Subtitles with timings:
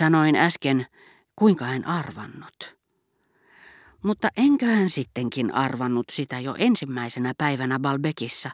[0.00, 0.86] Sanoin äsken,
[1.36, 2.76] kuinka en arvannut.
[4.02, 8.50] Mutta enköhän sittenkin arvannut sitä jo ensimmäisenä päivänä Balbekissa.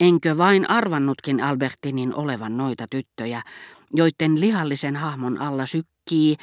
[0.00, 3.42] Enkö vain arvannutkin Albertinin olevan noita tyttöjä,
[3.94, 6.36] joiden lihallisen hahmon alla sykkii,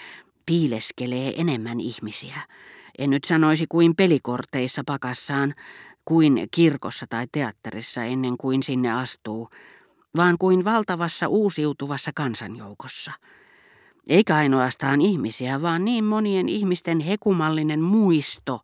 [0.46, 2.40] piileskelee enemmän ihmisiä.
[2.98, 5.54] En nyt sanoisi kuin pelikorteissa pakassaan,
[6.06, 9.50] kuin kirkossa tai teatterissa ennen kuin sinne astuu,
[10.16, 13.12] vaan kuin valtavassa uusiutuvassa kansanjoukossa–
[14.10, 18.60] eikä ainoastaan ihmisiä, vaan niin monien ihmisten hekumallinen muisto,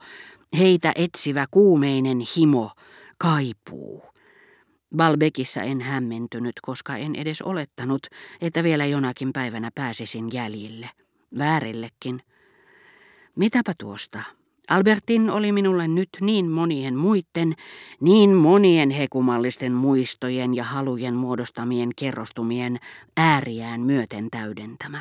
[0.57, 2.71] heitä etsivä kuumeinen himo,
[3.17, 4.03] kaipuu.
[4.95, 8.07] Balbekissa en hämmentynyt, koska en edes olettanut,
[8.41, 10.89] että vielä jonakin päivänä pääsisin jäljille.
[11.37, 12.21] Väärillekin.
[13.35, 14.19] Mitäpä tuosta?
[14.69, 17.55] Albertin oli minulle nyt niin monien muitten,
[17.99, 22.79] niin monien hekumallisten muistojen ja halujen muodostamien kerrostumien
[23.17, 24.99] ääriään myöten täydentämä.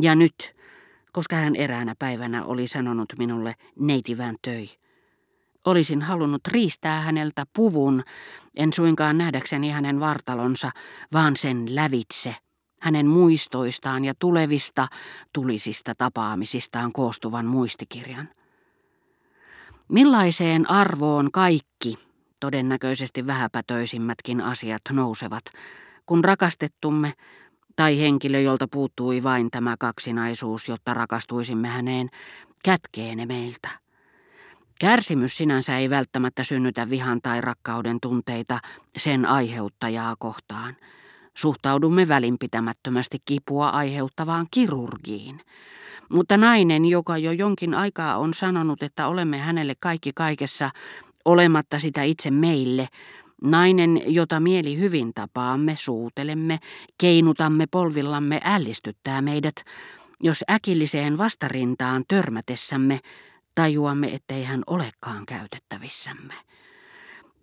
[0.00, 0.56] Ja nyt,
[1.12, 4.68] koska hän eräänä päivänä oli sanonut minulle neitivään töi.
[5.64, 8.02] Olisin halunnut riistää häneltä puvun,
[8.56, 10.70] en suinkaan nähdäkseni hänen vartalonsa,
[11.12, 12.36] vaan sen lävitse,
[12.80, 14.88] hänen muistoistaan ja tulevista
[15.32, 18.28] tulisista tapaamisistaan koostuvan muistikirjan.
[19.88, 21.98] Millaiseen arvoon kaikki,
[22.40, 25.44] todennäköisesti vähäpätöisimmätkin asiat nousevat,
[26.06, 27.12] kun rakastettumme
[27.76, 32.08] tai henkilö, jolta puuttui vain tämä kaksinaisuus, jotta rakastuisimme häneen,
[32.64, 33.68] kätkee ne meiltä.
[34.80, 38.58] Kärsimys sinänsä ei välttämättä synnytä vihan tai rakkauden tunteita
[38.96, 40.76] sen aiheuttajaa kohtaan.
[41.34, 45.40] Suhtaudumme välinpitämättömästi kipua aiheuttavaan kirurgiin.
[46.08, 50.70] Mutta nainen, joka jo jonkin aikaa on sanonut, että olemme hänelle kaikki kaikessa,
[51.24, 52.88] olematta sitä itse meille,
[53.42, 56.58] Nainen, jota mieli hyvin tapaamme, suutelemme,
[56.98, 59.54] keinutamme polvillamme, ällistyttää meidät,
[60.20, 63.00] jos äkilliseen vastarintaan törmätessämme
[63.54, 66.34] tajuamme, ettei hän olekaan käytettävissämme.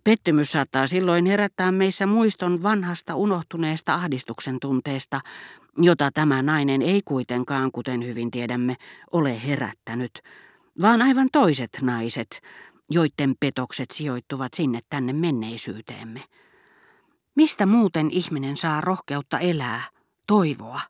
[0.04, 5.20] Pettymys saattaa silloin herättää meissä muiston vanhasta unohtuneesta ahdistuksen tunteesta,
[5.78, 8.76] jota tämä nainen ei kuitenkaan, kuten hyvin tiedämme,
[9.12, 10.22] ole herättänyt,
[10.82, 12.40] vaan aivan toiset naiset,
[12.90, 16.22] joiden petokset sijoittuvat sinne tänne menneisyyteemme.
[17.34, 19.82] Mistä muuten ihminen saa rohkeutta elää,
[20.26, 20.80] toivoa,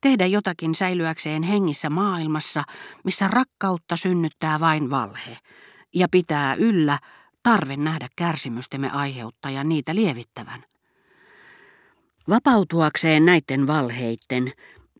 [0.00, 2.62] tehdä jotakin säilyäkseen hengissä maailmassa,
[3.04, 5.38] missä rakkautta synnyttää vain valhe
[5.94, 6.98] ja pitää yllä
[7.42, 10.64] tarve nähdä kärsimystemme aiheuttajan niitä lievittävän.
[12.28, 14.52] Vapautuakseen näiden valheitten,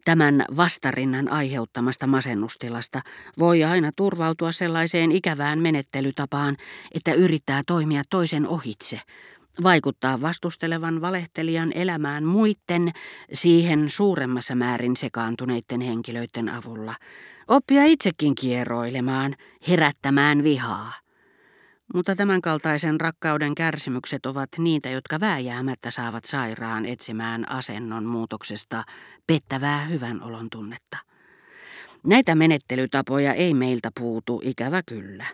[0.05, 3.01] Tämän vastarinnan aiheuttamasta masennustilasta
[3.39, 6.57] voi aina turvautua sellaiseen ikävään menettelytapaan,
[6.95, 9.01] että yrittää toimia toisen ohitse,
[9.63, 12.91] vaikuttaa vastustelevan valehtelijan elämään muiden
[13.33, 16.95] siihen suuremmassa määrin sekaantuneiden henkilöiden avulla,
[17.49, 19.35] oppia itsekin kieroilemaan,
[19.69, 20.93] herättämään vihaa.
[21.95, 28.85] Mutta tämänkaltaisen rakkauden kärsimykset ovat niitä, jotka vääjäämättä saavat sairaan etsimään asennon muutoksesta
[29.27, 30.97] pettävää hyvän olon tunnetta.
[32.07, 35.25] Näitä menettelytapoja ei meiltä puutu, ikävä kyllä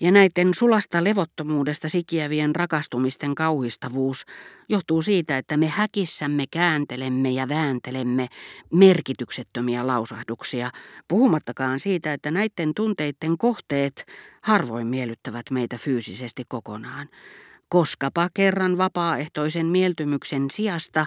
[0.00, 4.24] ja näiden sulasta levottomuudesta sikiävien rakastumisten kauhistavuus
[4.68, 8.28] johtuu siitä, että me häkissämme kääntelemme ja vääntelemme
[8.72, 10.70] merkityksettömiä lausahduksia,
[11.08, 14.06] puhumattakaan siitä, että näiden tunteiden kohteet
[14.42, 17.08] harvoin miellyttävät meitä fyysisesti kokonaan.
[17.68, 21.06] Koskapa kerran vapaaehtoisen mieltymyksen sijasta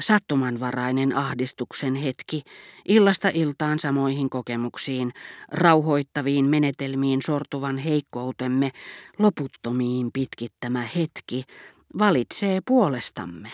[0.00, 2.42] Sattumanvarainen ahdistuksen hetki,
[2.88, 5.12] illasta iltaan samoihin kokemuksiin,
[5.52, 8.70] rauhoittaviin menetelmiin sortuvan heikkoutemme,
[9.18, 11.44] loputtomiin pitkittämä hetki,
[11.98, 13.50] valitsee puolestamme.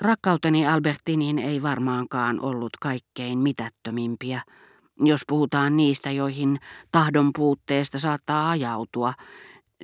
[0.00, 4.42] Rakkauteni Albertiniin ei varmaankaan ollut kaikkein mitättömimpiä,
[5.00, 6.58] jos puhutaan niistä, joihin
[6.92, 9.12] tahdon puutteesta saattaa ajautua,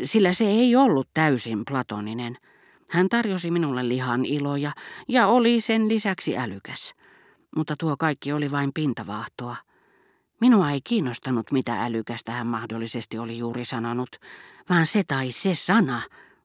[0.04, 2.36] sillä se ei ollut täysin platoninen–
[2.92, 4.72] hän tarjosi minulle lihan iloja
[5.08, 6.94] ja oli sen lisäksi älykäs.
[7.56, 9.56] Mutta tuo kaikki oli vain pintavaahtoa.
[10.40, 14.16] Minua ei kiinnostanut, mitä älykästä hän mahdollisesti oli juuri sanonut,
[14.68, 16.02] vaan se tai se sana,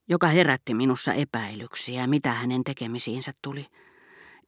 [0.07, 3.65] joka herätti minussa epäilyksiä, mitä hänen tekemisiinsä tuli.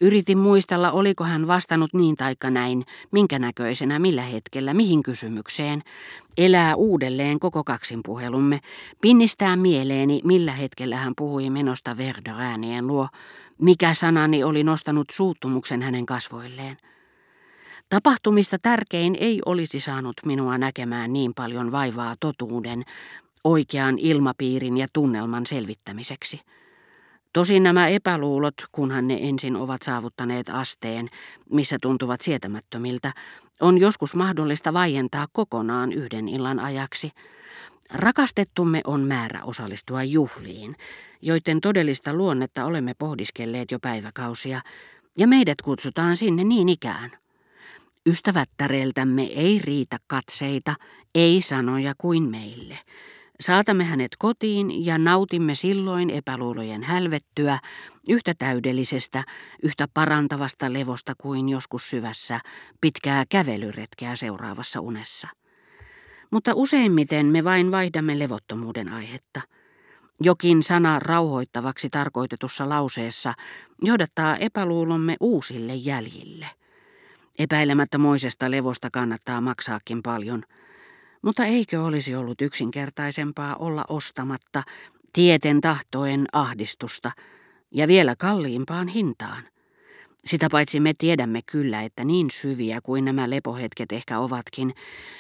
[0.01, 5.81] Yritin muistella, oliko hän vastannut niin taikka näin, minkä näköisenä, millä hetkellä, mihin kysymykseen.
[6.37, 8.59] Elää uudelleen koko kaksinpuhelumme,
[9.01, 13.07] pinnistää mieleeni, millä hetkellä hän puhui menosta Verderäänien luo,
[13.61, 16.77] mikä sanani oli nostanut suuttumuksen hänen kasvoilleen.
[17.89, 22.83] Tapahtumista tärkein ei olisi saanut minua näkemään niin paljon vaivaa totuuden,
[23.43, 26.41] oikean ilmapiirin ja tunnelman selvittämiseksi.
[27.33, 31.09] Tosin nämä epäluulot, kunhan ne ensin ovat saavuttaneet asteen,
[31.51, 33.11] missä tuntuvat sietämättömiltä,
[33.61, 37.11] on joskus mahdollista vaientaa kokonaan yhden illan ajaksi.
[37.93, 40.75] Rakastettumme on määrä osallistua juhliin,
[41.21, 44.61] joiden todellista luonnetta olemme pohdiskelleet jo päiväkausia,
[45.17, 47.11] ja meidät kutsutaan sinne niin ikään.
[48.05, 50.75] Ystävättäreiltämme ei riitä katseita,
[51.15, 52.77] ei sanoja kuin meille.
[53.41, 57.59] Saatamme hänet kotiin ja nautimme silloin epäluulojen hälvettyä
[58.09, 59.23] yhtä täydellisestä,
[59.63, 62.39] yhtä parantavasta levosta kuin joskus syvässä,
[62.81, 65.27] pitkää kävelyretkeä seuraavassa unessa.
[66.31, 69.41] Mutta useimmiten me vain vaihdamme levottomuuden aihetta.
[70.21, 73.33] Jokin sana rauhoittavaksi tarkoitetussa lauseessa
[73.81, 76.45] johdattaa epäluulomme uusille jäljille.
[77.39, 80.43] Epäilemättä moisesta levosta kannattaa maksaakin paljon–
[81.21, 84.63] mutta eikö olisi ollut yksinkertaisempaa olla ostamatta
[85.13, 87.11] tieten tahtoen ahdistusta
[87.71, 89.43] ja vielä kalliimpaan hintaan?
[90.25, 94.73] Sitä paitsi me tiedämme kyllä, että niin syviä kuin nämä lepohetket ehkä ovatkin,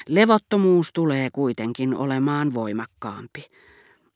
[0.07, 3.45] levottomuus tulee kuitenkin olemaan voimakkaampi.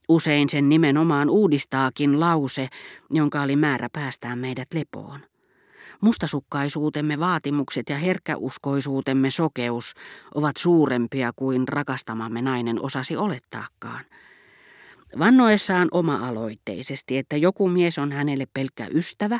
[0.10, 2.68] Usein sen nimenomaan uudistaakin lause,
[3.12, 5.20] jonka oli määrä päästää meidät lepoon.
[6.04, 9.94] Mustasukkaisuutemme vaatimukset ja herkkäuskoisuutemme sokeus
[10.36, 14.06] ovat suurempia kuin rakastamamme nainen osasi olettaakaan.
[15.20, 19.40] Vannoessaan oma-aloitteisesti, että joku mies on hänelle pelkkä ystävä,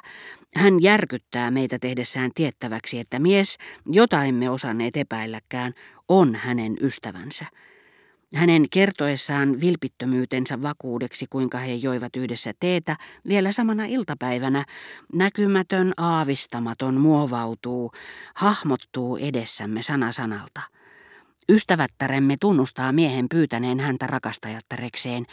[0.56, 5.74] hän järkyttää meitä tehdessään tiettäväksi, että mies, jota emme osanneet epäilläkään,
[6.10, 7.46] on hänen ystävänsä.
[8.34, 12.98] Hänen kertoessaan vilpittömyytensä vakuudeksi, kuinka he joivat yhdessä teetä,
[13.28, 14.66] vielä samana iltapäivänä,
[15.14, 17.92] näkymätön aavistamaton muovautuu,
[18.36, 20.62] hahmottuu edessämme sana sanalta.
[21.50, 25.26] Ystävättäremme tunnustaa miehen pyytäneen häntä rakastajattarekseen,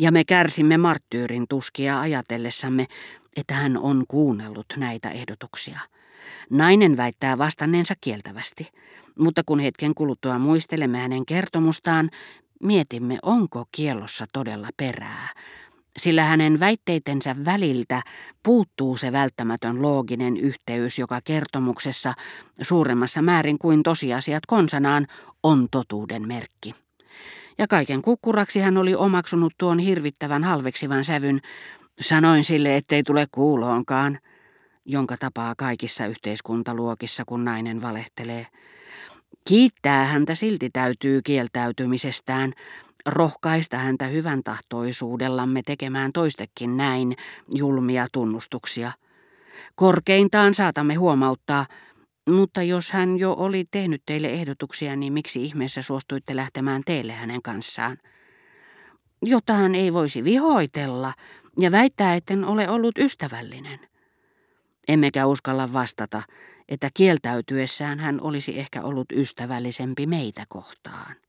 [0.00, 2.86] ja me kärsimme marttyyrin tuskia ajatellessamme,
[3.36, 5.78] että hän on kuunnellut näitä ehdotuksia.
[6.50, 8.68] Nainen väittää vastanneensa kieltävästi,
[9.18, 12.10] mutta kun hetken kuluttua muistelemme hänen kertomustaan,
[12.62, 15.28] mietimme, onko kiellossa todella perää,
[15.96, 18.02] sillä hänen väitteitensä väliltä
[18.42, 22.12] puuttuu se välttämätön looginen yhteys, joka kertomuksessa
[22.62, 25.06] suuremmassa määrin kuin tosiasiat konsanaan
[25.42, 26.74] on totuuden merkki.
[27.58, 31.40] Ja kaiken kukkuraksi hän oli omaksunut tuon hirvittävän halveksivan sävyn,
[32.00, 34.18] sanoin sille, ettei tule kuuloonkaan,
[34.84, 38.46] jonka tapaa kaikissa yhteiskuntaluokissa, kun nainen valehtelee.
[39.44, 42.52] Kiittää häntä silti täytyy kieltäytymisestään,
[43.06, 47.16] rohkaista häntä hyvän tahtoisuudellamme tekemään toistekin näin
[47.54, 48.92] julmia tunnustuksia.
[49.74, 51.66] Korkeintaan saatamme huomauttaa,
[52.28, 57.42] mutta jos hän jo oli tehnyt teille ehdotuksia, niin miksi ihmeessä suostuitte lähtemään teille hänen
[57.42, 57.98] kanssaan?
[59.22, 61.12] Jotta hän ei voisi vihoitella
[61.58, 63.80] ja väittää, etten ole ollut ystävällinen.
[64.88, 66.22] Emmekä uskalla vastata,
[66.68, 71.16] että kieltäytyessään hän olisi ehkä ollut ystävällisempi meitä kohtaan.